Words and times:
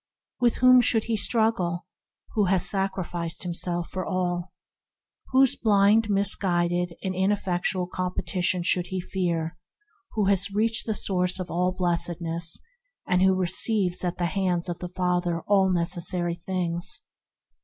With 0.39 0.55
whom 0.55 0.81
should 0.81 1.03
he 1.03 1.15
struggle 1.15 1.85
who 2.33 2.45
has 2.45 2.67
sacrificed 2.67 3.45
him 3.45 3.53
self 3.53 3.91
for 3.91 4.03
all? 4.03 4.51
Whose 5.27 5.55
blind, 5.55 6.09
misguided, 6.09 6.95
and 7.03 7.13
ineffectual 7.13 7.85
competition 7.85 8.63
should 8.63 8.87
he 8.87 8.99
fear 8.99 9.59
who 10.13 10.25
has 10.25 10.49
reached 10.55 10.87
the 10.87 10.95
source 10.95 11.39
of 11.39 11.51
all 11.51 11.71
blessedness, 11.71 12.57
and 13.05 13.21
who 13.21 13.35
receives 13.35 14.03
at 14.03 14.17
the 14.17 14.25
hands 14.25 14.67
of 14.69 14.79
the 14.79 14.89
Father 14.89 15.41
all 15.43 15.69
necessary 15.69 16.33
things 16.33 17.01